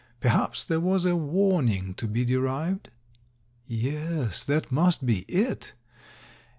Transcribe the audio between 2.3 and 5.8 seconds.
rived? Yes, that must be it!